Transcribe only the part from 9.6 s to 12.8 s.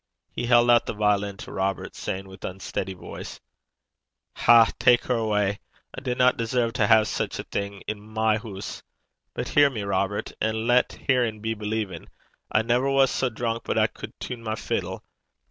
me, Robert, and lat hearin' be believin'. I